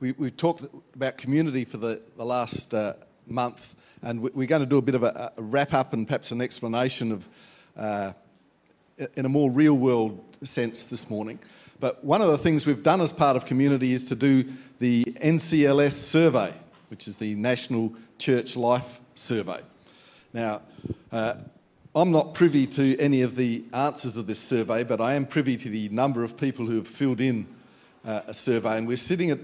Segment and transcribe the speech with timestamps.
[0.00, 0.64] we, we've talked
[0.94, 2.94] about community for the, the last uh,
[3.26, 6.06] month, and we, we're going to do a bit of a, a, wrap up and
[6.06, 7.28] perhaps an explanation of,
[7.76, 8.12] uh,
[9.16, 11.38] in a more real world sense this morning.
[11.80, 14.44] But one of the things we've done as part of community is to do
[14.78, 16.52] the NCLS survey,
[16.88, 19.60] which is the National Church Life Survey.
[20.32, 20.60] Now,
[21.10, 21.34] uh,
[21.94, 25.56] I'm not privy to any of the answers of this survey, but I am privy
[25.56, 27.46] to the number of people who have filled in
[28.04, 29.38] uh, a survey, and we're sitting at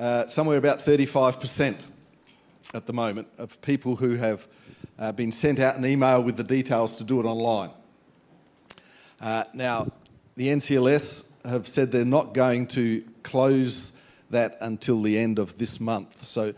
[0.00, 1.76] uh, somewhere about 35%
[2.72, 4.48] at the moment of people who have
[4.98, 7.68] uh, been sent out an email with the details to do it online.
[9.20, 9.86] Uh, now,
[10.36, 13.98] the NCLS have said they're not going to close
[14.30, 16.24] that until the end of this month.
[16.24, 16.54] So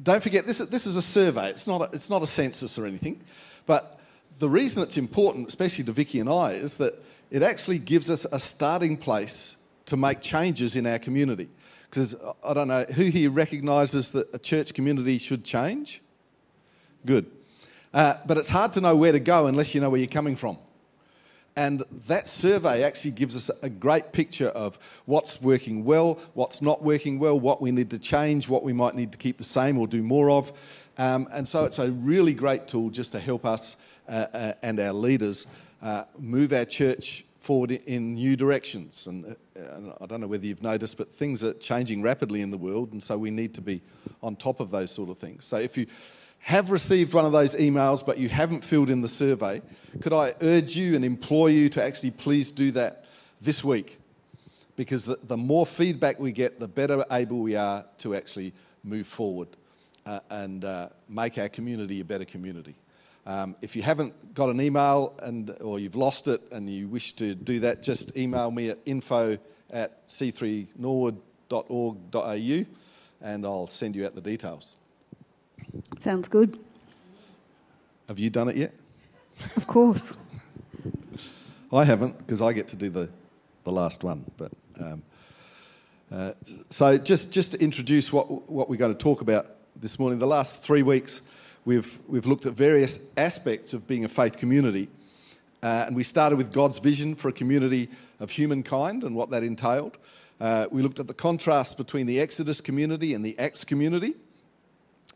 [0.00, 2.78] don't forget, this is, this is a survey, it's not a, it's not a census
[2.78, 3.20] or anything.
[3.66, 3.98] But
[4.38, 6.94] the reason it's important, especially to Vicky and I, is that
[7.32, 11.48] it actually gives us a starting place to make changes in our community.
[11.88, 16.02] Because I don't know, who here recognises that a church community should change?
[17.04, 17.26] Good.
[17.94, 20.36] Uh, but it's hard to know where to go unless you know where you're coming
[20.36, 20.58] from.
[21.58, 26.82] And that survey actually gives us a great picture of what's working well, what's not
[26.82, 29.78] working well, what we need to change, what we might need to keep the same
[29.78, 30.52] or do more of.
[30.98, 34.78] Um, and so it's a really great tool just to help us uh, uh, and
[34.78, 35.46] our leaders
[35.82, 39.06] uh, move our church forward in new directions.
[39.06, 42.50] And, uh, and, I don't know whether you've noticed, but things are changing rapidly in
[42.50, 43.80] the world, and so we need to be
[44.20, 45.44] on top of those sort of things.
[45.44, 45.86] So if you
[46.40, 49.62] have received one of those emails but you haven't filled in the survey,
[50.00, 53.04] could I urge you and implore you to actually please do that
[53.40, 53.98] this week?
[54.74, 58.52] Because the, the more feedback we get, the better able we are to actually
[58.82, 59.48] move forward
[60.04, 62.74] uh, and uh, make our community a better community.
[63.26, 67.14] Um, if you haven't got an email and, or you've lost it and you wish
[67.14, 69.36] to do that, just email me at info
[69.70, 72.66] at c3norwood.org.au
[73.20, 74.76] and I'll send you out the details.
[75.98, 76.56] Sounds good.
[78.06, 78.72] Have you done it yet?
[79.56, 80.14] Of course.
[81.72, 83.10] I haven't because I get to do the,
[83.64, 84.24] the last one.
[84.36, 85.02] But um,
[86.12, 86.34] uh,
[86.70, 90.20] so just just to introduce what what we're going to talk about this morning.
[90.20, 91.22] The last three weeks,
[91.66, 94.88] we've we've looked at various aspects of being a faith community,
[95.62, 97.90] uh, and we started with God's vision for a community
[98.20, 99.98] of humankind and what that entailed.
[100.40, 104.14] Uh, we looked at the contrast between the Exodus community and the Acts community.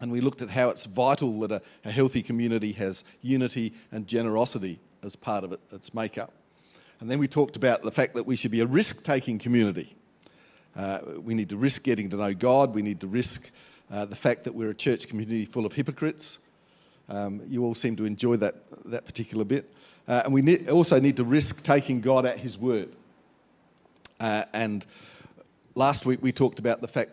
[0.00, 4.06] And we looked at how it's vital that a, a healthy community has unity and
[4.06, 6.32] generosity as part of it, its makeup.
[7.00, 9.94] And then we talked about the fact that we should be a risk taking community.
[10.75, 12.75] Uh, we need to risk getting to know God.
[12.75, 13.50] We need to risk
[13.90, 16.38] uh, the fact that we're a church community full of hypocrites.
[17.08, 18.54] Um, you all seem to enjoy that,
[18.86, 19.72] that particular bit.
[20.06, 22.90] Uh, and we ne- also need to risk taking God at His word.
[24.20, 24.86] Uh, and
[25.74, 27.10] last week we talked about the fact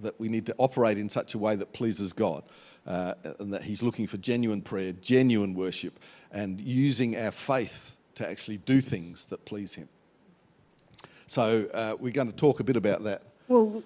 [0.00, 2.42] that we need to operate in such a way that pleases God,
[2.86, 5.98] uh, and that He's looking for genuine prayer, genuine worship,
[6.32, 9.88] and using our faith to actually do things that please Him.
[11.26, 13.22] So uh, we're going to talk a bit about that.
[13.48, 13.82] Well,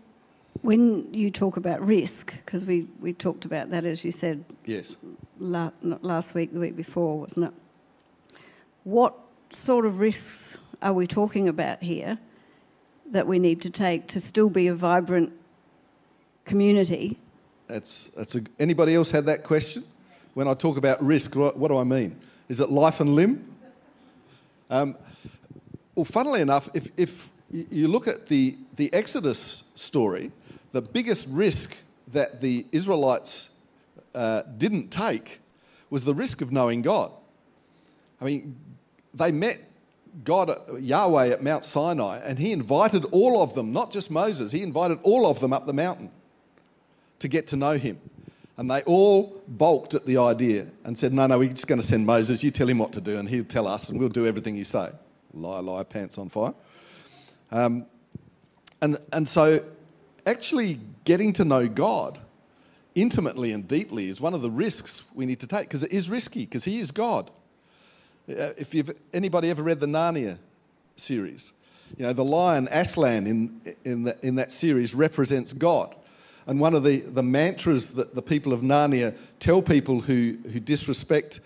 [0.62, 4.44] when you talk about risk, because we, we talked about that as you said.
[4.64, 4.96] Yes.
[5.38, 8.38] La- last week, the week before, wasn't it?
[8.84, 9.14] What
[9.50, 12.18] sort of risks are we talking about here
[13.10, 15.32] that we need to take to still be a vibrant
[16.44, 17.18] community.
[17.66, 19.84] That's, that's a, anybody else had that question?
[20.34, 22.18] When I talk about risk, what, what do I mean?
[22.48, 23.54] Is it life and limb?
[24.68, 24.96] Um,
[25.94, 30.32] well, funnily enough, if, if you look at the, the Exodus story,
[30.74, 31.76] the biggest risk
[32.08, 33.50] that the Israelites
[34.12, 35.40] uh, didn't take
[35.88, 37.12] was the risk of knowing God.
[38.20, 38.56] I mean,
[39.14, 39.58] they met
[40.24, 44.64] God, Yahweh, at Mount Sinai, and he invited all of them, not just Moses, he
[44.64, 46.10] invited all of them up the mountain
[47.20, 48.00] to get to know him.
[48.56, 51.86] And they all balked at the idea and said, No, no, we're just going to
[51.86, 52.42] send Moses.
[52.42, 54.64] You tell him what to do, and he'll tell us, and we'll do everything you
[54.64, 54.90] say.
[55.34, 56.54] Lie, lie, pants on fire.
[57.52, 57.86] Um,
[58.82, 59.60] and, and so,
[60.26, 62.18] actually, getting to know God
[62.94, 66.08] intimately and deeply is one of the risks we need to take because it is
[66.08, 67.30] risky, because He is God.
[68.28, 70.38] Uh, if you've, anybody ever read the Narnia
[70.96, 71.52] series,
[71.98, 75.94] you know, the lion Aslan in, in, the, in that series represents God.
[76.46, 80.60] And one of the, the mantras that the people of Narnia tell people who, who
[80.60, 81.40] disrespect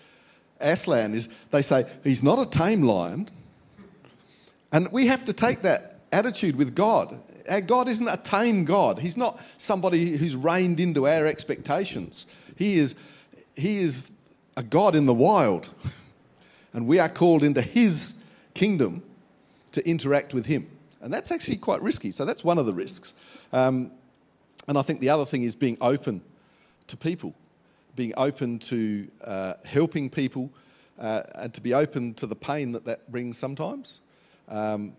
[0.59, 3.29] Aslan is they say, he's not a tame lion.
[4.71, 7.17] And we have to take that attitude with God.
[7.49, 8.99] Our God isn't a tame God.
[8.99, 12.27] He's not somebody who's reined into our expectations.
[12.55, 12.95] He is,
[13.55, 14.11] he is
[14.55, 15.69] a God in the wild.
[16.73, 18.23] And we are called into His
[18.53, 19.03] kingdom
[19.71, 20.69] to interact with Him.
[21.01, 22.11] And that's actually quite risky.
[22.11, 23.13] So that's one of the risks.
[23.53, 23.91] Um,
[24.67, 26.21] and I think the other thing is being open
[26.87, 27.33] to people,
[27.95, 30.51] being open to uh, helping people,
[30.99, 34.01] uh, and to be open to the pain that that brings sometimes.
[34.47, 34.93] Um,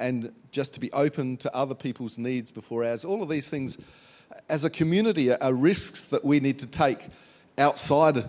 [0.00, 3.04] and just to be open to other people's needs before ours.
[3.04, 3.78] All of these things,
[4.48, 7.08] as a community, are risks that we need to take
[7.58, 8.24] outside,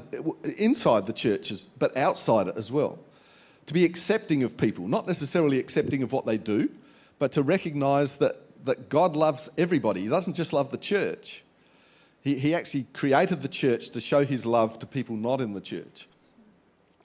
[0.57, 2.99] inside the churches, but outside it as well.
[3.67, 6.69] To be accepting of people, not necessarily accepting of what they do,
[7.17, 8.35] but to recognise that,
[8.65, 10.01] that God loves everybody.
[10.01, 11.43] He doesn't just love the church.
[12.21, 15.61] He, he actually created the church to show his love to people not in the
[15.61, 16.07] church.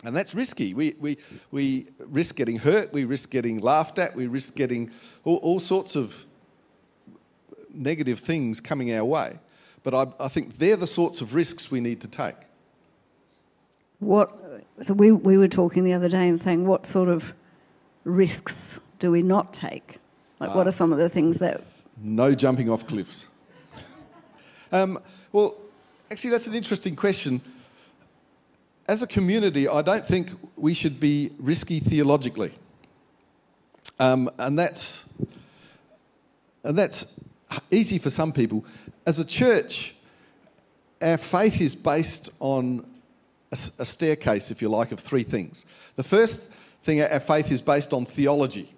[0.06, 0.72] And that's risky.
[0.72, 1.18] We, we,
[1.50, 4.92] we risk getting hurt, we risk getting laughed at, we risk getting
[5.24, 6.24] all, all sorts of
[7.74, 9.40] negative things coming our way.
[9.82, 12.36] But I, I, think they're the sorts of risks we need to take.
[13.98, 14.32] What,
[14.80, 17.34] so we, we were talking the other day and saying, what sort of
[18.04, 19.98] risks do we not take?
[20.38, 20.68] Like, what ah.
[20.68, 21.62] are some of the things that.
[22.00, 23.26] No jumping off cliffs.
[24.70, 25.00] um,
[25.32, 25.56] well,
[26.12, 27.40] actually, that's an interesting question
[28.88, 32.52] as a community, I don't think we should be risky theologically.
[33.98, 35.12] Um, and, that's,
[36.62, 37.20] and that's
[37.70, 38.64] easy for some people.
[39.06, 39.96] As a church,
[41.02, 42.86] our faith is based on
[43.50, 45.66] a, a staircase, if you like, of three things.
[45.96, 48.72] The first thing, our faith is based on theology.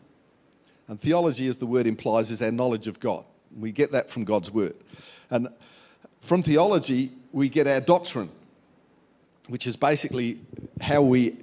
[0.87, 3.25] And theology, as the word implies, is our knowledge of God.
[3.59, 4.75] We get that from God's word.
[5.29, 5.49] And
[6.21, 8.31] from theology, we get our doctrine
[9.49, 10.39] which is basically
[10.81, 11.39] how we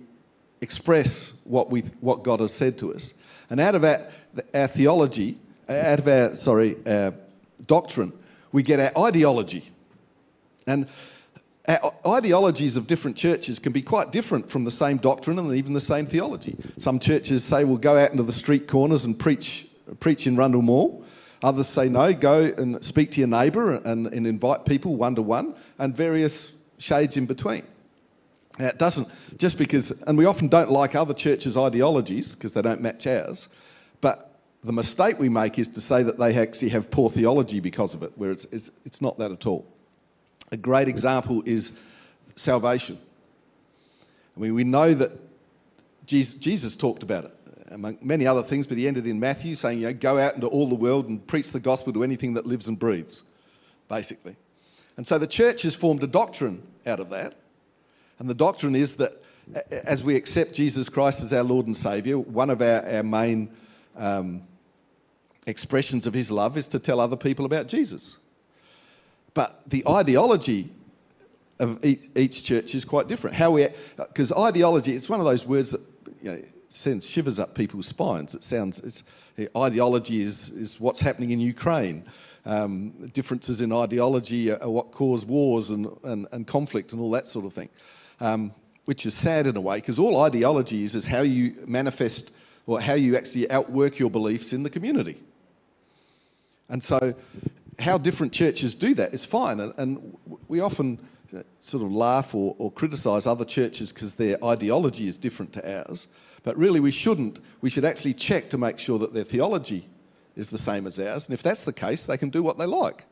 [0.61, 3.21] express what, we, what God has said to us.
[3.49, 3.99] And out of our,
[4.53, 5.37] our theology,
[5.67, 7.13] out of our, sorry, our
[7.65, 8.13] doctrine,
[8.51, 9.63] we get our ideology.
[10.65, 10.87] And
[11.67, 15.73] our ideologies of different churches can be quite different from the same doctrine and even
[15.73, 16.55] the same theology.
[16.77, 19.67] Some churches say we'll go out into the street corners and preach,
[19.99, 21.03] preach in Rundle Mall.
[21.41, 25.21] Others say no, go and speak to your neighbour and, and invite people one to
[25.21, 27.63] one, and various shades in between.
[28.59, 29.07] It doesn't,
[29.37, 33.49] just because, and we often don't like other churches' ideologies because they don't match ours,
[33.99, 37.93] but the mistake we make is to say that they actually have poor theology because
[37.93, 39.67] of it, where it's, it's, it's not that at all.
[40.51, 41.83] A great example is
[42.35, 42.97] salvation.
[44.35, 45.11] I mean, we know that
[46.05, 47.33] Jesus, Jesus talked about it,
[47.71, 50.47] among many other things, but he ended in Matthew saying, you know, go out into
[50.47, 53.23] all the world and preach the gospel to anything that lives and breathes,
[53.89, 54.35] basically.
[54.97, 57.33] And so the church has formed a doctrine out of that
[58.19, 59.11] and the doctrine is that
[59.85, 63.49] as we accept Jesus Christ as our Lord and Saviour, one of our, our main
[63.95, 64.43] um,
[65.47, 68.19] expressions of his love is to tell other people about Jesus.
[69.33, 70.69] But the ideology
[71.59, 73.35] of each church is quite different.
[73.35, 73.67] How we,
[73.97, 75.81] because ideology, it's one of those words that
[76.21, 78.35] you know, sends shivers up people's spines.
[78.35, 79.03] It sounds, it's,
[79.55, 82.05] ideology is, is what's happening in Ukraine.
[82.45, 87.27] Um, differences in ideology are what cause wars and, and, and conflict and all that
[87.27, 87.69] sort of thing
[88.19, 88.51] um,
[88.85, 92.35] which is sad in a way because all ideology is is how you manifest
[92.67, 95.17] or how you actually outwork your beliefs in the community.
[96.69, 97.13] And so,
[97.79, 99.59] how different churches do that is fine.
[99.59, 100.17] And, and
[100.47, 100.97] we often
[101.59, 106.07] sort of laugh or, or criticise other churches because their ideology is different to ours.
[106.43, 107.39] But really, we shouldn't.
[107.61, 109.87] We should actually check to make sure that their theology
[110.35, 111.27] is the same as ours.
[111.27, 113.05] And if that's the case, they can do what they like.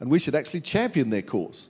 [0.00, 1.68] And we should actually champion their cause.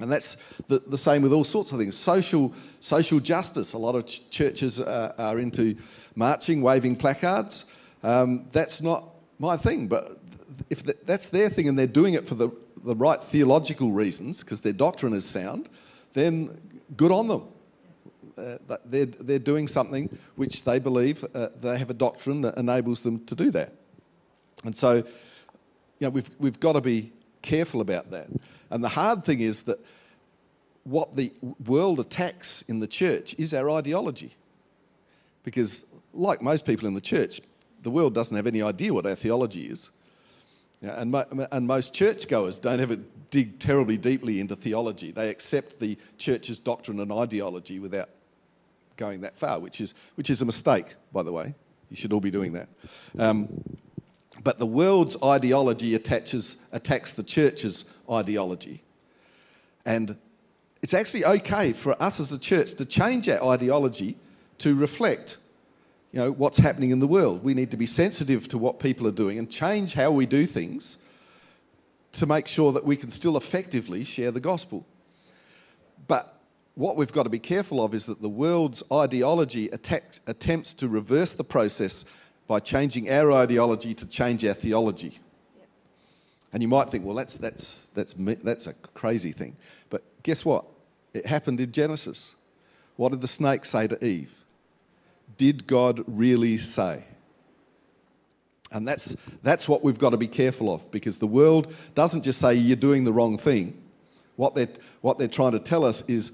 [0.00, 0.36] And that's
[0.66, 1.96] the, the same with all sorts of things.
[1.96, 3.72] Social, social justice.
[3.72, 5.76] A lot of ch- churches are, are, into
[6.14, 7.66] marching, waving placards.
[8.02, 9.04] Um, that's not
[9.38, 10.18] my thing, but
[10.70, 12.50] if that's their thing and they're doing it for the,
[12.84, 15.68] the right theological reasons, because their doctrine is sound,
[16.12, 16.60] then
[16.96, 17.48] good on them.
[18.36, 23.02] Uh, they're, they're doing something which they believe uh, they have a doctrine that enables
[23.02, 23.72] them to do that.
[24.64, 25.04] And so, you
[26.00, 27.12] know, we've, we've got to be
[27.44, 28.28] careful about that.
[28.70, 29.78] And the hard thing is that
[30.84, 31.32] what the
[31.64, 34.32] world attacks in the church is our ideology.
[35.44, 37.40] Because, like most people in the church,
[37.82, 39.90] the world doesn't have any idea what our theology is.
[40.80, 42.96] and, mo- and most churchgoers don't ever
[43.30, 45.10] dig terribly deeply into theology.
[45.10, 48.08] They accept the church's doctrine and ideology without
[48.96, 51.54] going that far, which is, which is a mistake, by the way.
[51.90, 52.68] You should all be doing that.
[53.18, 53.48] Um,
[54.44, 58.82] but the world's ideology attaches, attacks the church's ideology.
[59.86, 60.16] And
[60.82, 64.16] it's actually okay for us as a church to change our ideology
[64.58, 65.38] to reflect
[66.12, 67.42] you know, what's happening in the world.
[67.42, 70.46] We need to be sensitive to what people are doing and change how we do
[70.46, 70.98] things
[72.12, 74.86] to make sure that we can still effectively share the gospel.
[76.06, 76.32] But
[76.74, 80.88] what we've got to be careful of is that the world's ideology attacks, attempts to
[80.88, 82.04] reverse the process
[82.46, 85.18] by changing our ideology to change our theology.
[86.52, 89.56] And you might think, well, that's, that's, that's, that's a crazy thing.
[89.90, 90.64] But guess what?
[91.12, 92.36] It happened in Genesis.
[92.96, 94.32] What did the snake say to Eve?
[95.36, 97.04] Did God really say?
[98.70, 102.40] And that's, that's what we've got to be careful of because the world doesn't just
[102.40, 103.80] say you're doing the wrong thing.
[104.36, 104.68] What they're,
[105.00, 106.32] what they're trying to tell us is,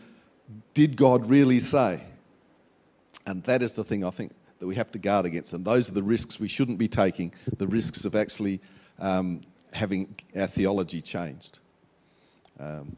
[0.73, 2.01] did God really say?
[3.27, 5.53] And that is the thing I think that we have to guard against.
[5.53, 8.61] And those are the risks we shouldn't be taking the risks of actually
[9.01, 9.41] um,
[9.73, 11.59] having our theology changed.
[12.61, 12.97] Um,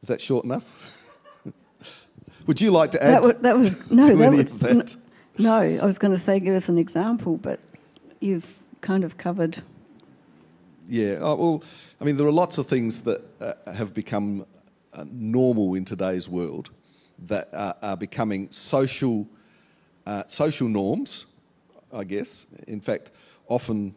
[0.00, 1.04] is that short enough?
[2.46, 4.96] Would you like to add That, wa- that was no, that was, that?
[5.38, 5.54] no.
[5.54, 7.58] I was going to say give us an example, but
[8.20, 9.58] you've kind of covered.
[10.86, 11.64] Yeah, oh, well,
[12.00, 14.46] I mean, there are lots of things that uh, have become
[14.94, 16.70] uh, normal in today's world
[17.26, 19.26] that are, are becoming social,
[20.08, 21.26] uh, social norms,
[21.92, 22.46] I guess.
[22.66, 23.10] In fact,
[23.46, 23.94] often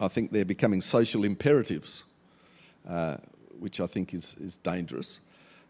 [0.00, 2.04] I think they're becoming social imperatives,
[2.88, 3.16] uh,
[3.60, 5.20] which I think is, is dangerous.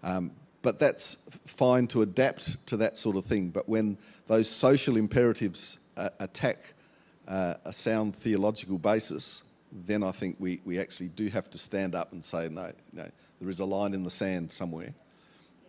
[0.03, 3.51] Um, but that's fine to adapt to that sort of thing.
[3.51, 6.73] But when those social imperatives uh, attack
[7.29, 11.95] uh, a sound theological basis, then I think we, we actually do have to stand
[11.95, 13.07] up and say, no, no,
[13.41, 14.95] there is a line in the sand somewhere.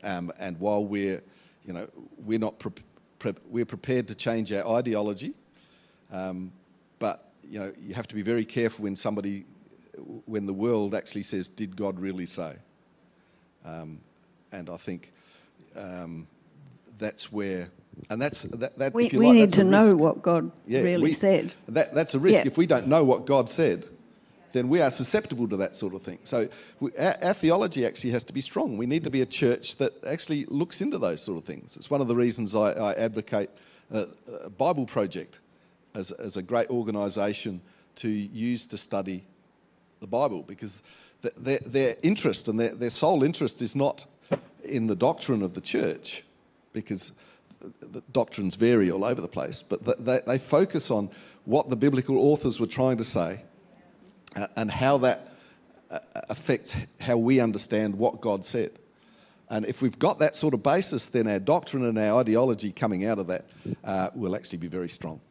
[0.03, 1.21] Um, and while we're,
[1.65, 2.71] you know, we're not pre-
[3.19, 5.33] pre- we're prepared to change our ideology,
[6.11, 6.51] um,
[6.99, 9.45] but you know, you have to be very careful when somebody,
[10.25, 12.55] when the world actually says, "Did God really say?"
[13.65, 13.99] Um,
[14.51, 15.11] and I think
[15.75, 16.27] um,
[16.97, 17.69] that's where,
[18.09, 18.77] and that's that.
[18.77, 21.53] that We, if you we like, need to know what God Yeah, really we- said.
[21.67, 22.39] That, that's a risk.
[22.41, 22.47] Yeah.
[22.47, 23.85] If we don't know what God said,
[24.51, 26.19] then we are susceptible to that sort of thing.
[26.23, 26.47] So
[26.79, 28.77] we, our, our theology actually has to be strong.
[28.77, 31.77] We need to be a church that actually looks into those sort of things.
[31.77, 33.49] It's one of the reasons I, I advocate
[33.93, 34.05] uh,
[34.43, 35.39] a Bible Project
[35.95, 37.61] as, as a great organisation
[37.95, 39.23] to use to study
[39.99, 40.83] the Bible because
[41.21, 44.05] th- their, their interest and their, their sole interest is not
[44.63, 46.23] in the doctrine of the church
[46.73, 47.13] because
[47.59, 51.09] the doctrines vary all over the place, but they, they focus on
[51.45, 53.39] what the biblical authors were trying to say
[54.55, 55.21] and how that
[55.89, 58.71] uh, affects how we understand what God said.
[59.49, 63.05] And if we've got that sort of basis, then our doctrine and our ideology coming
[63.05, 63.45] out of that
[63.83, 65.21] uh, will actually be very strong.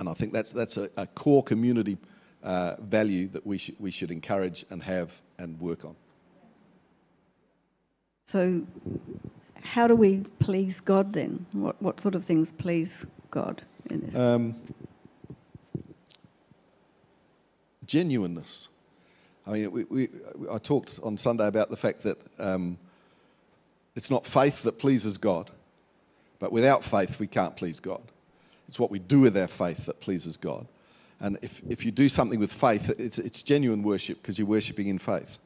[0.00, 1.98] And I think that's, that's a, a core community
[2.42, 5.94] uh, value that we, sh- we should encourage and have and work on.
[8.24, 8.62] So,
[9.62, 11.46] how do we please God then?
[11.52, 14.14] What, what sort of things please God in this?
[14.14, 14.54] Um,
[17.86, 18.68] genuineness.
[19.46, 20.08] I mean, we, we,
[20.50, 22.78] I talked on Sunday about the fact that um,
[23.94, 25.50] it's not faith that pleases God,
[26.38, 28.02] but without faith, we can't please God.
[28.68, 30.66] It's what we do with our faith that pleases God.
[31.20, 34.88] And if, if you do something with faith, it's, it's genuine worship because you're worshipping
[34.88, 35.38] in faith.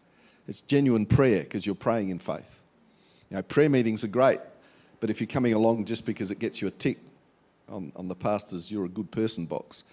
[0.47, 2.63] It's genuine prayer because you're praying in faith.
[3.31, 4.41] You know, prayer meetings are great,
[5.01, 6.99] but if you're coming along just because it gets you a tick
[7.69, 9.85] on, on the pastor's you're a good person box,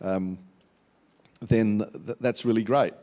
[0.00, 0.38] um,
[1.40, 2.94] then th- that's really great.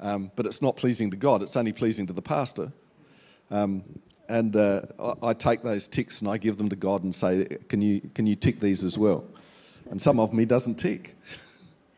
[0.00, 2.72] Um, but it's not pleasing to God, it's only pleasing to the pastor.
[3.50, 3.82] Um,
[4.28, 7.46] and uh, I, I take those ticks and I give them to God and say,
[7.68, 9.24] can you, can you tick these as well?
[9.90, 11.16] And some of them he doesn't tick.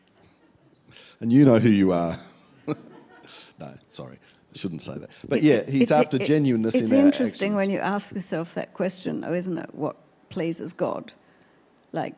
[1.19, 2.17] and you know who you are.
[2.67, 4.17] no, sorry.
[4.53, 5.09] I shouldn't say that.
[5.27, 8.53] But yeah, he's It's- after it- genuineness It's in our interesting when you ask yourself
[8.55, 9.73] that question, though, isn't it?
[9.75, 9.97] What
[10.29, 11.13] pleases God?
[11.91, 12.15] Like,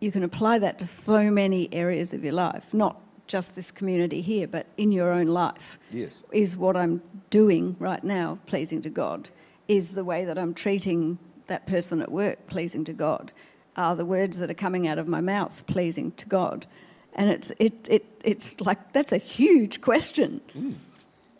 [0.00, 4.20] you can apply that to so many areas of your life, not just this community
[4.20, 5.78] here, but in your own life.
[5.90, 6.22] Yes.
[6.32, 9.28] Is what I'm doing right now pleasing to God?
[9.68, 13.32] Is the way that I'm treating that person at work pleasing to God?
[13.76, 16.66] Are the words that are coming out of my mouth pleasing to God?
[17.14, 20.74] And it's, it, it, it's like, that's a huge question mm.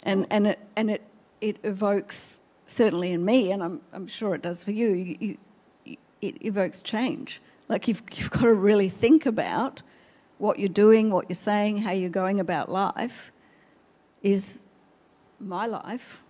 [0.03, 1.03] and and it and it
[1.41, 4.91] it evokes certainly in me, and I'm I'm sure it does for you.
[4.91, 5.17] you,
[5.85, 7.41] you it evokes change.
[7.69, 9.83] Like you've you've got to really think about
[10.39, 13.33] what you're doing, what you're saying, how you're going about life.
[14.23, 14.69] Is
[15.41, 16.23] my life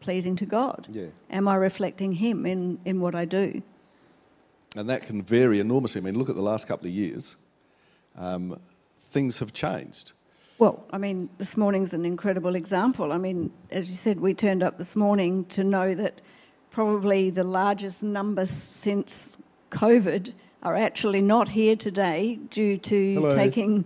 [0.00, 0.88] pleasing to God?
[0.90, 1.06] Yeah.
[1.30, 3.62] Am I reflecting Him in in what I do?
[4.76, 6.00] And that can vary enormously.
[6.00, 7.36] I mean, look at the last couple of years.
[8.16, 8.58] Um,
[9.00, 10.12] things have changed.
[10.58, 13.12] Well, I mean, this morning's an incredible example.
[13.12, 16.20] I mean, as you said, we turned up this morning to know that
[16.70, 23.30] probably the largest number since COVID are actually not here today due to Hello.
[23.30, 23.84] taking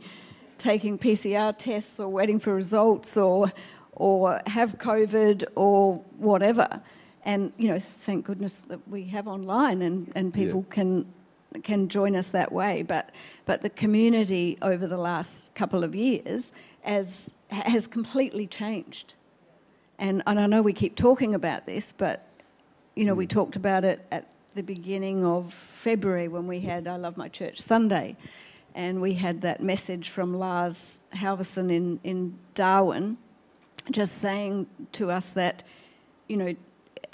[0.59, 3.53] taking PCR tests or waiting for results or
[3.93, 6.81] or have COVID or whatever.
[7.25, 11.07] And you know, thank goodness that we have online and, and people can
[11.63, 12.83] can join us that way.
[12.83, 13.11] But
[13.45, 16.53] but the community over the last couple of years
[16.85, 19.15] as has completely changed.
[19.99, 22.27] And and I know we keep talking about this, but
[22.97, 23.31] you know, we mm.
[23.31, 27.61] talked about it at the beginning of February when we had I Love My Church
[27.61, 28.17] Sunday.
[28.75, 33.17] And we had that message from Lars Halverson in, in Darwin,
[33.91, 35.65] just saying to us that,
[36.29, 36.55] you know,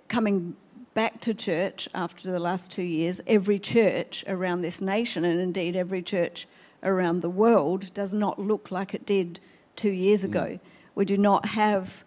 [0.08, 0.54] coming
[0.94, 5.76] back to church after the last two years, every church around this nation, and indeed
[5.76, 6.46] every church
[6.82, 9.40] around the world, does not look like it did
[9.76, 10.44] two years ago.
[10.44, 10.60] Mm.
[10.94, 12.04] We do not have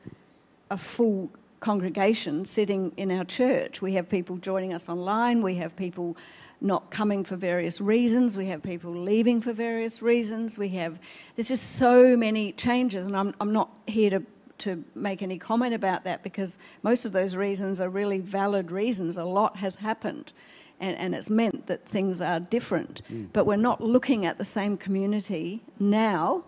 [0.70, 1.32] a full
[1.64, 3.82] congregation sitting in our church.
[3.82, 6.18] We have people joining us online, we have people
[6.60, 11.00] not coming for various reasons, we have people leaving for various reasons, we have,
[11.36, 14.24] there's just so many changes, and I'm, I'm not here to
[14.60, 19.18] to make any comment about that because most of those reasons are really valid reasons.
[19.18, 20.32] A lot has happened
[20.80, 23.02] and, and it's meant that things are different.
[23.12, 23.30] Mm.
[23.34, 26.44] But we're not looking at the same community now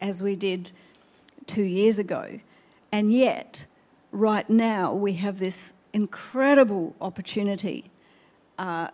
[0.00, 0.70] as we did
[1.46, 2.40] two years ago.
[2.92, 3.66] And yet,
[4.12, 7.90] right now, we have this incredible opportunity
[8.58, 8.88] uh,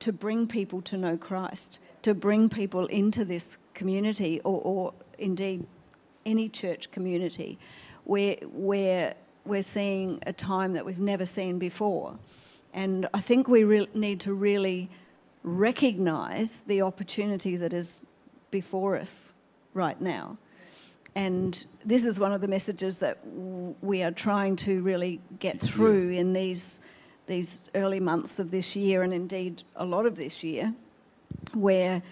[0.00, 5.64] to bring people to know Christ, to bring people into this community or, or indeed
[6.26, 7.58] any church community
[8.04, 8.36] where,
[9.46, 12.18] we're seeing a time that we've never seen before.
[12.72, 14.88] And I think we re- need to really
[15.42, 18.00] recognise the opportunity that is
[18.50, 19.34] before us
[19.74, 20.38] right now.
[21.14, 25.60] And this is one of the messages that w- we are trying to really get
[25.60, 26.20] through yeah.
[26.20, 26.80] in these,
[27.26, 30.74] these early months of this year, and indeed a lot of this year,
[31.52, 32.02] where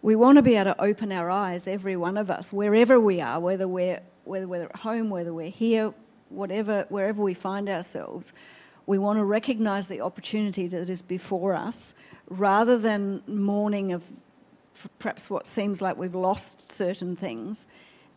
[0.00, 3.20] we want to be able to open our eyes, every one of us, wherever we
[3.20, 5.92] are, whether we're whether we're at home, whether we're here,
[6.28, 8.32] whatever, wherever we find ourselves,
[8.86, 11.94] we want to recognize the opportunity that is before us
[12.28, 14.04] rather than mourning of
[14.98, 17.66] perhaps what seems like we've lost certain things.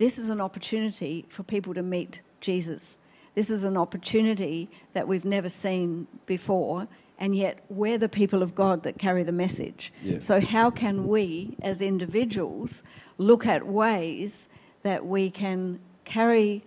[0.01, 2.97] This is an opportunity for people to meet Jesus.
[3.35, 6.87] This is an opportunity that we've never seen before,
[7.19, 9.93] and yet we're the people of God that carry the message.
[10.01, 10.17] Yeah.
[10.17, 12.81] So, how can we as individuals
[13.19, 14.47] look at ways
[14.81, 16.63] that we can carry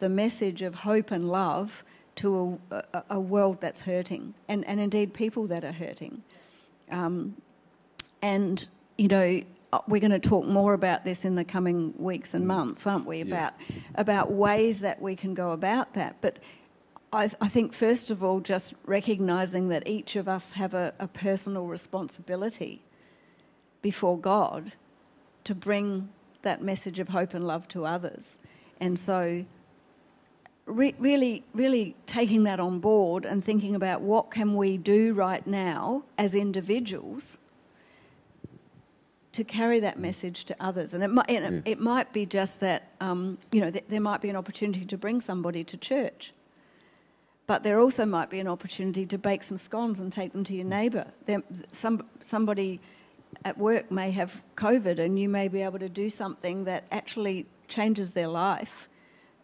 [0.00, 1.84] the message of hope and love
[2.16, 6.22] to a, a, a world that's hurting, and, and indeed people that are hurting.
[6.90, 7.34] Um,
[8.20, 8.68] and,
[8.98, 9.42] you know,
[9.86, 12.48] we're going to talk more about this in the coming weeks and mm.
[12.48, 13.20] months, aren't we?
[13.20, 13.76] About, yeah.
[13.94, 16.16] about ways that we can go about that.
[16.20, 16.38] But
[17.12, 21.06] I, I think, first of all, just recognising that each of us have a, a
[21.06, 22.82] personal responsibility
[23.82, 24.72] before God
[25.44, 26.08] to bring
[26.42, 28.38] that message of hope and love to others.
[28.80, 29.44] And so,
[30.66, 35.46] re- really, really taking that on board and thinking about what can we do right
[35.46, 37.38] now as individuals
[39.34, 40.94] to carry that message to others.
[40.94, 41.60] And it might, yeah.
[41.64, 44.96] it might be just that, um, you know, th- there might be an opportunity to
[44.96, 46.32] bring somebody to church.
[47.46, 50.54] But there also might be an opportunity to bake some scones and take them to
[50.54, 51.06] your neighbour.
[51.72, 52.80] Some, somebody
[53.44, 57.46] at work may have COVID, and you may be able to do something that actually
[57.68, 58.88] changes their life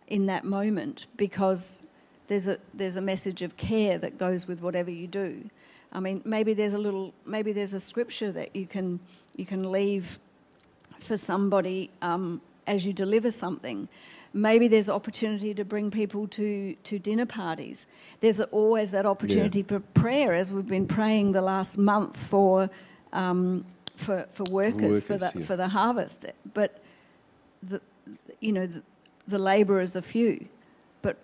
[0.07, 1.85] in that moment because
[2.29, 5.51] there's a there's a message of care that goes with whatever you do.
[5.93, 9.01] I mean, maybe there's a little maybe there's a scripture that you can
[9.37, 10.19] you can leave
[11.01, 13.89] for somebody um, as you deliver something.
[14.33, 17.89] Maybe there's opportunity to bring people to, to dinner parties.
[18.21, 19.67] There's always that opportunity yeah.
[19.67, 22.71] for prayer, as we've been praying the last month for
[23.13, 23.65] um,
[23.97, 25.45] for, for workers, workers for the yeah.
[25.47, 26.27] for the harvest.
[26.55, 26.81] But
[27.63, 27.81] the,
[28.39, 28.83] you know, the,
[29.27, 30.47] the labourers are few,
[31.03, 31.17] but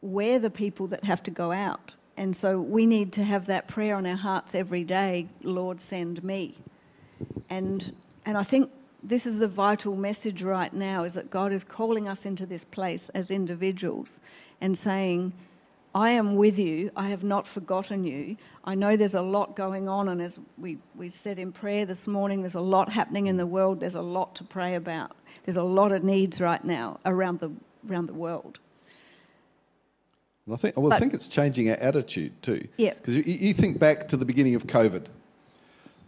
[0.00, 1.94] we're the people that have to go out.
[2.18, 6.22] And so we need to have that prayer on our hearts every day Lord, send
[6.24, 6.56] me.
[7.48, 7.92] And,
[8.26, 8.70] and I think
[9.04, 12.64] this is the vital message right now is that God is calling us into this
[12.64, 14.20] place as individuals
[14.60, 15.32] and saying,
[15.94, 16.90] I am with you.
[16.96, 18.36] I have not forgotten you.
[18.64, 22.06] I know there's a lot going on, and as we, we said in prayer this
[22.06, 23.80] morning, there's a lot happening in the world.
[23.80, 25.16] There's a lot to pray about.
[25.44, 27.52] There's a lot of needs right now around the,
[27.88, 28.58] around the world.
[30.48, 32.66] And I think, well, but, I think it's changing our attitude too.
[32.78, 32.94] Yeah.
[32.94, 35.04] Because you, you, think back to the beginning of COVID.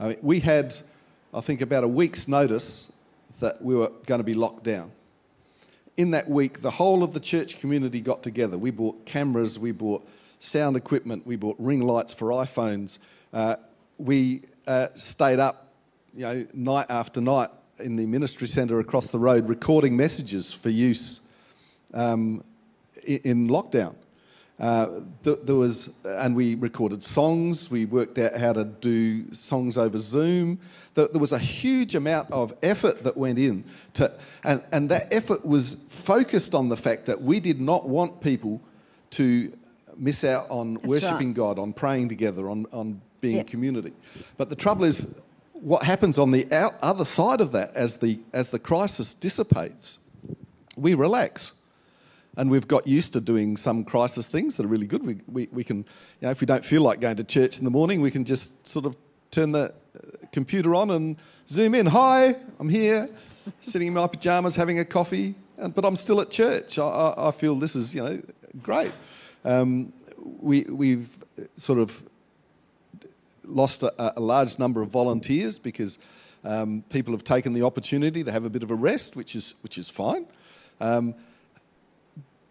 [0.00, 0.74] I mean, we had,
[1.34, 2.92] I think, about a week's notice
[3.38, 4.92] that we were going to be locked down
[6.00, 8.56] in that week, the whole of the church community got together.
[8.56, 10.06] We bought cameras, we bought
[10.38, 12.98] sound equipment, we bought ring lights for iPhones.
[13.34, 13.56] Uh,
[13.98, 15.74] we uh, stayed up,
[16.14, 17.50] you know, night after night
[17.80, 21.20] in the ministry centre across the road, recording messages for use
[21.92, 22.42] um,
[23.06, 23.94] in, in, lockdown.
[24.60, 27.70] Uh, th- there was, and we recorded songs.
[27.70, 30.58] We worked out how to do songs over Zoom.
[30.94, 34.12] There, there was a huge amount of effort that went in to,
[34.44, 38.60] and, and that effort was focused on the fact that we did not want people
[39.12, 39.50] to
[39.96, 41.36] miss out on That's worshipping right.
[41.36, 43.46] God, on praying together, on, on being Yep.
[43.46, 43.92] community.
[44.36, 45.20] But the trouble is,
[45.54, 49.98] what happens on the out, other side of that as the, as the crisis dissipates,
[50.76, 51.52] we relax.
[52.36, 55.04] And we've got used to doing some crisis things that are really good.
[55.04, 55.84] We, we, we can, you
[56.22, 58.66] know, if we don't feel like going to church in the morning, we can just
[58.66, 58.96] sort of
[59.30, 61.16] turn the uh, computer on and
[61.48, 61.86] zoom in.
[61.86, 63.08] Hi, I'm here,
[63.58, 66.78] sitting in my pajamas, having a coffee, and, but I'm still at church.
[66.78, 68.22] I, I, I feel this is, you know,
[68.62, 68.92] great.
[69.44, 69.92] Um,
[70.40, 71.08] we, we've
[71.56, 72.00] sort of
[73.44, 75.98] lost a, a large number of volunteers because
[76.44, 79.54] um, people have taken the opportunity to have a bit of a rest, which is,
[79.62, 80.26] which is fine.
[80.80, 81.14] Um,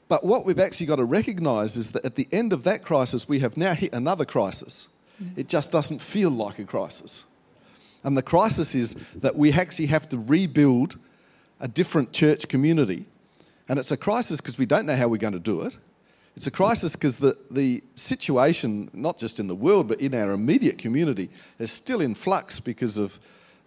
[0.09, 3.29] but what we've actually got to recognise is that at the end of that crisis,
[3.29, 4.89] we have now hit another crisis.
[5.35, 7.25] It just doesn't feel like a crisis.
[8.03, 10.97] And the crisis is that we actually have to rebuild
[11.59, 13.05] a different church community.
[13.67, 15.77] And it's a crisis because we don't know how we're going to do it.
[16.35, 20.31] It's a crisis because the, the situation, not just in the world, but in our
[20.31, 23.19] immediate community, is still in flux because of,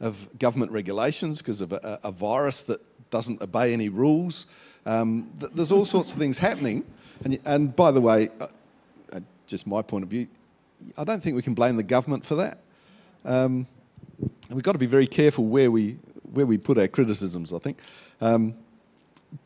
[0.02, 4.46] of government regulations, because of a, a virus that doesn't obey any rules.
[4.84, 6.84] Um, th- there's all sorts of things happening.
[7.24, 8.48] And, and by the way, uh,
[9.12, 10.26] uh, just my point of view,
[10.98, 12.58] I don't think we can blame the government for that.
[13.24, 13.66] Um,
[14.50, 15.96] we've got to be very careful where we,
[16.32, 17.78] where we put our criticisms, I think.
[18.20, 18.54] Um,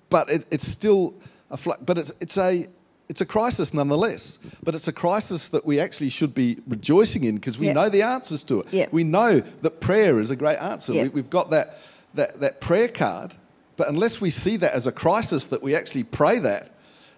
[0.09, 1.15] but it, it's still
[1.51, 2.67] a fl- but it's, it's a
[3.09, 4.39] it's a crisis nonetheless.
[4.63, 7.75] But it's a crisis that we actually should be rejoicing in because we Yep.
[7.75, 8.73] know the answers to it.
[8.73, 8.93] Yep.
[8.93, 10.93] We know that prayer is a great answer.
[10.93, 11.03] Yep.
[11.05, 11.79] We, we've got that,
[12.15, 13.35] that that prayer card.
[13.77, 16.71] But unless we see that as a crisis, that we actually pray that,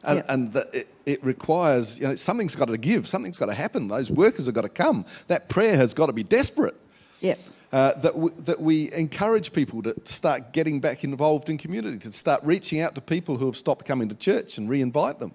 [0.05, 3.55] and, and that it, it requires, you know, something's got to give, something's got to
[3.55, 3.89] happen.
[3.89, 5.05] Those workers have got to come.
[5.29, 6.75] That prayer has got to be desperate
[7.21, 7.39] Yep.
[7.73, 12.13] uh, that, we, that we encourage people to start getting back involved in community, to
[12.13, 15.33] start reaching out to people who have stopped coming to church and re-invite them.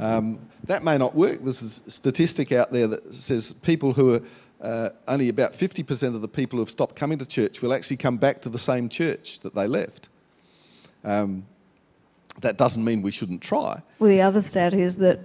[0.00, 1.40] Um, that may not work.
[1.42, 4.20] There's a statistic out there that says people who are
[4.60, 7.98] uh, only about 50% of the people who have stopped coming to church will actually
[7.98, 10.08] come back to the same church that they left.
[11.04, 11.44] Um,
[12.40, 13.80] that doesn't mean we shouldn't try.
[13.98, 15.20] Well, the other stat is that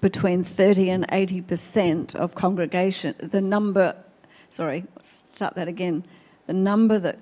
[0.00, 3.96] between 30 and 80% of congregation, the number,
[4.50, 6.04] sorry, start that again,
[6.46, 7.18] the number that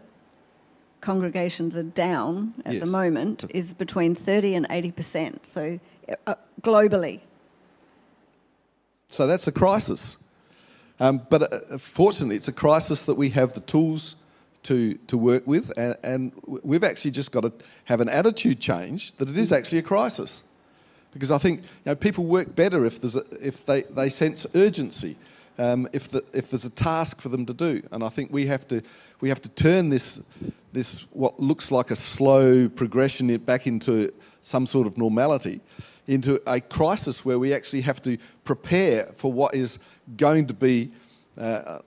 [1.01, 2.83] congregations are down at Yes.
[2.85, 5.47] the moment is between 30 and 80%.
[5.47, 5.79] So
[6.61, 7.21] globally.
[9.09, 10.17] So that's a crisis.
[11.01, 14.17] Um, but uh, fortunately, it's a crisis that we have the tools
[14.65, 17.53] to, to work with, and, and we've actually just got to
[17.85, 20.45] have an attitude change that it is actually a crisis.
[21.13, 24.47] Because I think you know, people work better if, there's a, if they, they sense
[24.55, 25.17] urgency,
[25.59, 27.83] um, if, the, if there's a task for them to do.
[27.91, 28.83] And I think we have to,
[29.21, 30.23] we have to turn this,
[30.73, 35.61] this, what looks like a slow progression back into some sort of normality,
[36.11, 39.79] into a crisis where we actually have to prepare for what is
[40.17, 40.91] going to be,
[41.39, 41.79] uh,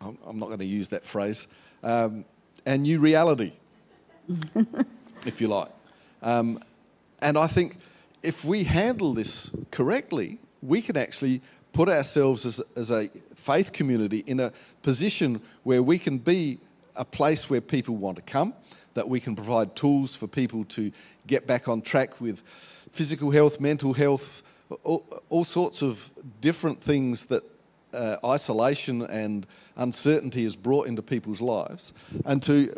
[0.00, 1.48] I'm not going to use that phrase,
[1.82, 2.24] um,
[2.66, 3.52] a new reality,
[5.26, 5.70] if you like.
[6.22, 6.62] Um,
[7.20, 7.78] and I think
[8.22, 11.40] if we handle this correctly, we can actually
[11.72, 16.60] put ourselves as, as a faith community in a position where we can be
[16.94, 18.54] a place where people want to come,
[18.94, 20.92] that we can provide tools for people to
[21.26, 22.44] get back on track with
[22.98, 24.42] physical health, mental health,
[24.82, 27.44] all, all sorts of different things that
[27.92, 31.92] uh, isolation and uncertainty has brought into people's lives,
[32.24, 32.74] and to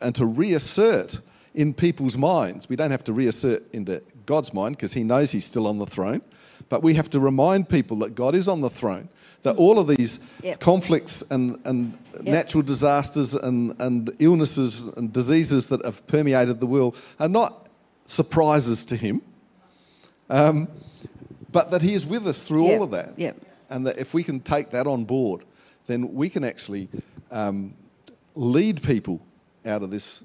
[0.00, 1.20] and to reassert
[1.54, 2.68] in people's minds.
[2.68, 5.86] We don't have to reassert into God's mind because He knows He's still on the
[5.86, 6.20] throne,
[6.68, 9.08] but we have to remind people that God is on the throne.
[9.42, 10.60] That all of these Yep.
[10.60, 16.96] conflicts and, and natural disasters and, and illnesses and diseases that have permeated the world
[17.18, 17.68] are not
[18.04, 19.22] surprises to Him,
[20.30, 20.68] um,
[21.52, 22.76] but that He is with us through Yep.
[22.78, 23.18] all of that.
[23.18, 23.36] Yep.
[23.68, 25.44] And that if we can take that on board,
[25.86, 26.88] then we can actually
[27.30, 27.74] um,
[28.34, 29.20] lead people
[29.66, 30.24] out of this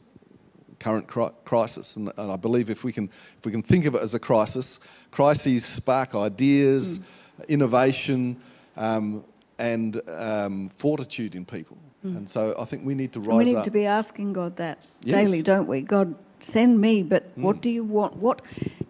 [0.79, 1.95] current crisis.
[1.95, 4.19] And, and I believe if we can, if we can think of it as a
[4.19, 4.79] crisis,
[5.11, 7.07] crises spark ideas,
[7.47, 8.37] innovation,
[8.77, 9.23] um,
[9.57, 11.77] and um, fortitude in people.
[12.03, 13.63] And so I think we need to rise we need up.
[13.63, 15.15] to be asking God that Yes.
[15.15, 15.81] daily, don't we?
[15.81, 17.43] God, send me, but Mm.
[17.43, 18.17] what do you want?
[18.17, 18.41] What,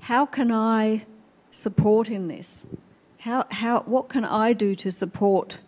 [0.01, 1.05] how can I
[1.51, 2.65] support in this?
[3.19, 5.59] How, how, what can I do to support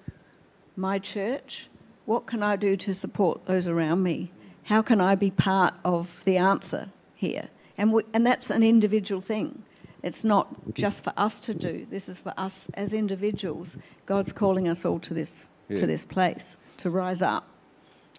[0.76, 1.70] my church?
[2.06, 4.32] What can I do to support those around me?
[4.64, 7.48] How can I be part of the answer here?
[7.78, 9.64] And, we, and that's an individual thing.
[10.04, 11.88] It's not just for us to do.
[11.90, 13.78] This is for us as individuals.
[14.06, 15.80] God's calling us all to this Yeah.
[15.82, 17.44] to this place to rise up.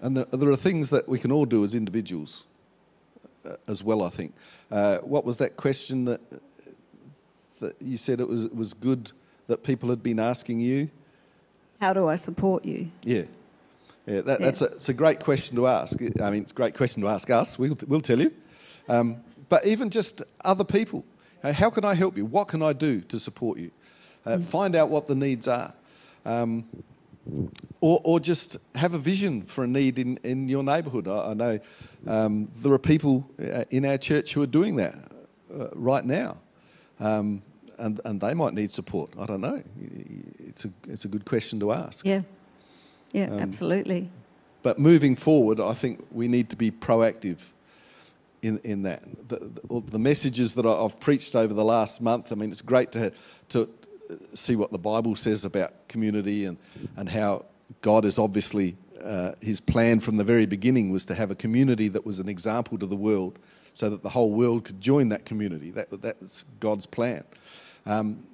[0.02, 2.44] And there, there are things that we can all do as individuals
[3.66, 4.34] as well, I think.
[4.70, 6.20] Uh, what was that question that,
[7.60, 9.12] that you said it was, it was good
[9.46, 10.90] that people had been asking you?
[11.80, 12.90] How do I support you?
[13.04, 13.22] Yeah.
[14.06, 14.46] Yeah, that, Yeah.
[14.46, 15.98] That's a, it's a great question to ask.
[16.20, 17.58] I mean, it's a great question to ask us.
[17.58, 18.32] We'll, we'll tell you.
[18.88, 21.04] Um, but even just other people.
[21.42, 22.24] Uh, how can I help you?
[22.24, 23.70] What can I do to support you?
[24.26, 25.72] Uh, Find out what the needs are.
[26.24, 26.68] Um,
[27.80, 31.08] or, or just have a vision for a need in, in your neighbourhood.
[31.08, 31.58] I, I know
[32.06, 34.94] um, there are people uh, in our church who are doing that
[35.54, 36.38] uh, right now.
[37.00, 37.42] Um,
[37.78, 39.10] and, and they might need support.
[39.18, 39.62] I don't know.
[40.40, 42.04] It's a, it's a good question to ask.
[42.04, 42.22] Yeah.
[43.12, 44.10] Yeah, Um, absolutely.
[44.62, 47.40] But moving forward, I think we need to be proactive
[48.42, 49.02] in, in that.
[49.28, 52.92] The, the, the messages that I've preached over the last month, I mean, it's great
[52.92, 53.12] to,
[53.50, 53.68] to
[54.34, 56.58] see what the Bible says about community and,
[56.96, 57.44] and how
[57.82, 61.88] God is obviously, uh, his plan from the very beginning was to have a community
[61.88, 63.38] that was an example to the world
[63.74, 65.70] so that the whole world could join that community.
[65.70, 67.24] That, that's God's plan.
[67.86, 68.26] Um,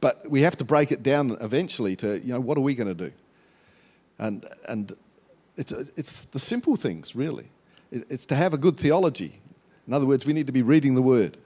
[0.00, 2.88] but we have to break it down eventually to, you know, what are we going
[2.88, 3.12] to do?
[4.18, 4.92] And, and
[5.56, 7.50] it's, it's the simple things, really.
[7.90, 9.40] It's to have a good theology.
[9.86, 11.36] In other words, we need to be reading the Word.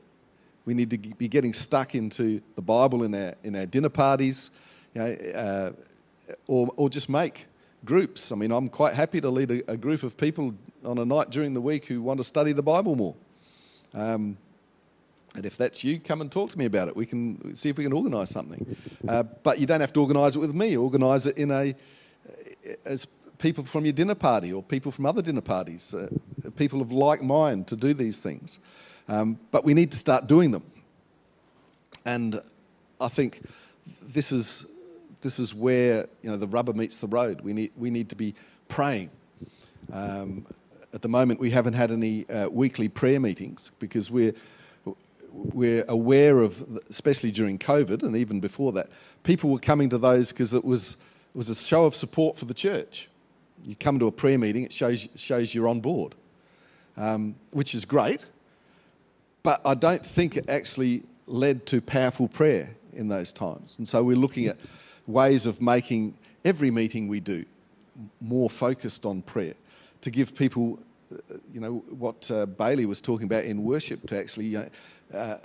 [0.64, 4.50] We need to be getting stuck into the Bible in our, in our dinner parties,
[4.94, 5.70] you know, uh,
[6.46, 7.46] or, or just make
[7.84, 8.30] groups.
[8.30, 11.30] I mean, I'm quite happy to lead a, a group of people on a night
[11.30, 13.14] during the week who want to study the Bible more.
[13.94, 14.36] Um,
[15.34, 16.96] and if that's you, come and talk to me about it.
[16.96, 18.76] We can see if we can organise something.
[19.06, 20.76] Uh, but you don't have to organise it with me.
[20.76, 21.74] Organise it in a
[22.84, 23.06] as
[23.38, 26.08] people from your dinner party or people from other dinner parties, uh,
[26.56, 28.60] people of like mind to do these things.
[29.10, 30.62] Um, but we need to start doing them.
[32.04, 32.40] And
[33.00, 33.42] I think
[34.00, 34.66] this is
[35.20, 37.40] this is where you know the rubber meets the road.
[37.40, 38.34] We need we need to be
[38.68, 39.10] praying.
[39.92, 40.46] Um,
[40.94, 44.32] at the moment, we haven't had any uh, weekly prayer meetings because we're
[45.32, 48.88] we're aware of, especially during COVID and even before that,
[49.24, 50.98] people were coming to those because it was
[51.34, 53.08] it was a show of support for the church.
[53.64, 56.14] You come to a prayer meeting, it shows shows you're on board,
[56.96, 58.24] um, which is great.
[59.42, 63.78] But I don't think it actually led to powerful prayer in those times.
[63.78, 64.56] And so we're looking at
[65.06, 67.44] ways of making every meeting we do
[68.20, 69.54] more focused on prayer
[70.00, 70.78] to give people,
[71.12, 75.18] uh, you know, what uh, Bailey was talking about in worship, to actually you know,
[75.18, 75.38] uh,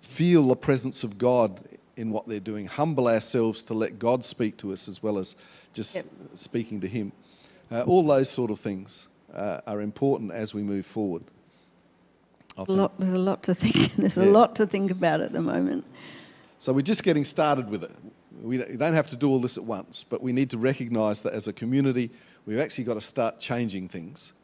[0.00, 1.62] feel the presence of God
[1.96, 5.36] in what they're doing, humble ourselves to let God speak to us as well as
[5.72, 6.04] just Yep.
[6.34, 7.12] speaking to Him.
[7.70, 11.22] Uh, all those sort of things uh, are important as we move forward.
[12.56, 13.94] A lot, there's a lot to think.
[13.96, 15.84] There's a lot to think about at the moment.
[16.58, 17.92] So we're just getting started with it.
[18.42, 21.32] We don't- have to do all this at once, but we need to recognise that
[21.32, 22.10] as a community,
[22.46, 24.34] we've actually got to start changing things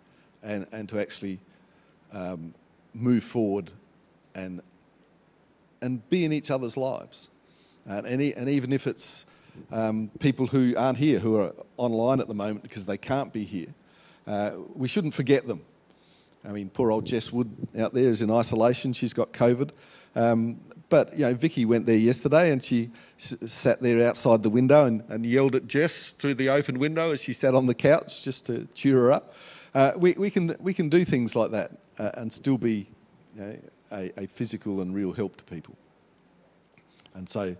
[0.42, 1.40] and, and to actually
[2.12, 2.54] um,
[2.94, 3.70] move forward
[4.34, 4.62] and,
[5.82, 7.28] and be in each other's lives.
[7.86, 9.26] And, and, and even if it's
[9.72, 13.44] um, people who aren't here, who are online at the moment because they can't be
[13.44, 13.74] here,
[14.26, 15.64] uh, we shouldn't forget them.
[16.46, 18.92] I mean, poor old Jess Wood out there is in isolation.
[18.92, 19.70] She's got COVID.
[20.14, 24.84] Um, but, you know, Vicky went there yesterday and she sat there outside the window
[24.84, 28.22] and, and yelled at Jess through the open window as she sat on the couch
[28.22, 29.34] just to cheer her up.
[29.74, 32.88] Uh, we, we, can, we can do things like that uh, and still be
[33.34, 33.58] you know,
[33.92, 35.76] a, a physical and real help to people.
[37.14, 37.56] And so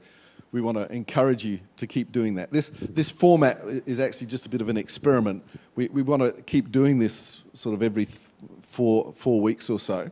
[0.53, 2.53] we want to encourage you to keep doing that.
[2.53, 5.43] This, this format is actually just a bit of an experiment.
[5.75, 8.07] We, we want to keep doing this sort of every
[8.77, 10.11] four, four weeks or so,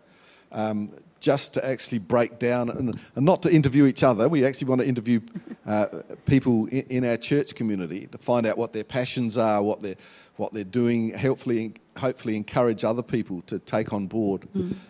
[0.52, 4.26] um, just to actually break down and, and not to interview each other.
[4.26, 5.20] We actually want to interview
[5.66, 5.86] uh,
[6.24, 9.96] people in, in our church community to find out what their passions are, what they're,
[10.36, 14.48] what they're doing, hopefully, hopefully encourage other people to take on board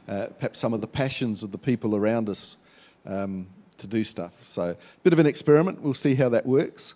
[0.09, 2.59] uh, perhaps some of the passions of the people around us
[3.07, 4.41] um, to do stuff.
[4.41, 5.83] So, a bit of an experiment.
[5.83, 6.95] We'll see how that works.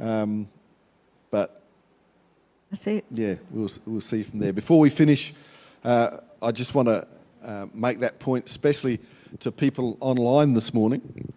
[0.00, 0.48] Um,
[1.30, 1.62] but
[2.70, 3.04] That's it.
[3.10, 4.52] yeah, we'll, we'll see from there.
[4.52, 5.32] Before we finish,
[5.84, 7.06] uh, I just want to
[7.44, 9.00] uh, make that point, especially
[9.40, 11.32] to people online this morning.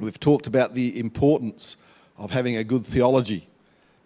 [0.00, 1.76] We've talked about the importance
[2.16, 3.48] of having a good theology.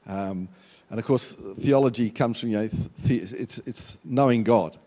[0.06, 0.48] Um,
[0.90, 4.78] and of course, theology comes from, you know, the, it's, it's knowing God,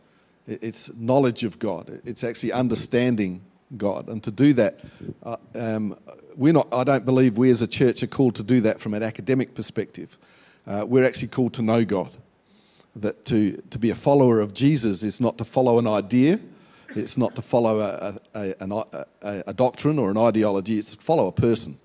[0.47, 3.41] it's knowledge of God, it's actually understanding
[3.76, 4.08] God.
[4.08, 4.80] And to do that,
[5.23, 5.97] uh, um,
[6.36, 8.93] we're not, I don't believe we as a church are called to do that from
[8.93, 10.17] an academic perspective.
[10.65, 12.12] Uh, we're actually called to know God
[13.01, 16.39] that to, to be a follower of Jesus is not to follow an idea,
[16.95, 21.27] It's not to follow a, a, a, a, doctrine or an ideology, it's to follow
[21.27, 21.77] a person.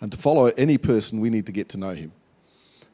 [0.00, 2.12] And to follow any person, we need to get to know him.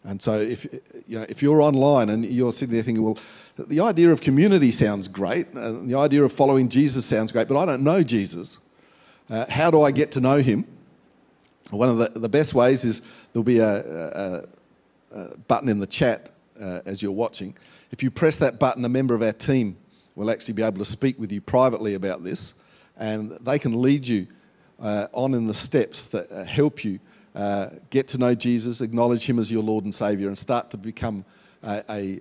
[0.05, 0.65] And so, if
[1.07, 3.19] you know, if you're online and you're sitting there thinking, well,
[3.57, 7.59] the idea of community sounds great, uh, the idea of following Jesus sounds great, but
[7.59, 8.59] I don't know Jesus.
[9.31, 10.67] Uh, how do I get to know him?
[11.71, 13.01] One of the, the best ways is
[13.33, 14.45] there'll be a,
[15.11, 16.31] a button in the chat
[16.61, 17.57] uh, as you're watching.
[17.91, 19.77] If you press that button, a member of our team
[20.17, 22.55] will actually be able to speak with you privately about this,
[22.97, 24.27] and they can lead you
[24.81, 27.01] uh, on in the steps that uh, help you
[27.35, 30.77] uh, get to know Jesus, acknowledge Him as your Lord and Savior, and start to
[30.77, 31.25] become
[31.63, 32.21] a, a,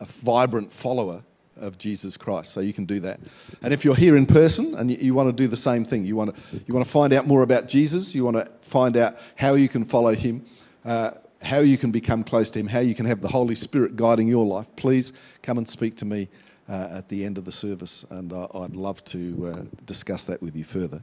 [0.00, 1.22] a vibrant follower
[1.56, 2.52] of Jesus Christ.
[2.52, 3.20] So you can do that.
[3.62, 6.04] And if you're here in person and you, you, want to do the same thing,
[6.04, 8.96] you want to, you want to find out more about Jesus, you want to find
[8.96, 10.44] out how you can follow Him,
[10.84, 13.96] uh, how you can become close to Him, how you can have the Holy Spirit
[13.96, 16.28] guiding your life, please come and speak to me
[16.68, 18.04] uh, at the end of the service.
[18.10, 21.02] And uh, I'd love to uh, discuss that with you further.